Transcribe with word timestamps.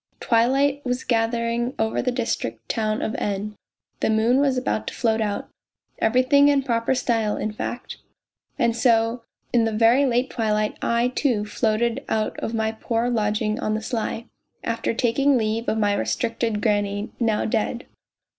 Twilight 0.19 0.83
was 0.83 1.03
gathering 1.03 1.75
over 1.77 2.01
the 2.01 2.11
district 2.11 2.67
town 2.67 3.03
of 3.03 3.13
N., 3.19 3.55
the 3.99 4.09
moon 4.09 4.39
was 4.39 4.57
about 4.57 4.87
to 4.87 4.95
float 4.95 5.21
out... 5.21 5.47
everything 5.99 6.47
in 6.47 6.63
proper 6.63 6.95
style, 6.95 7.37
in 7.37 7.51
fact. 7.53 7.97
And 8.57 8.75
so 8.75 9.21
in 9.53 9.65
the 9.65 9.71
very 9.71 10.07
late 10.07 10.31
twilight 10.31 10.75
I, 10.81 11.09
too, 11.09 11.45
floated 11.45 12.03
out 12.09 12.35
of 12.39 12.55
my 12.55 12.71
poor 12.71 13.11
lodging 13.11 13.59
on 13.59 13.75
the 13.75 13.79
sly 13.83 14.25
after 14.63 14.91
taking 14.95 15.37
leave 15.37 15.69
of 15.69 15.77
my 15.77 15.93
restricted 15.93 16.63
granny, 16.63 17.11
now 17.19 17.45
dead. 17.45 17.85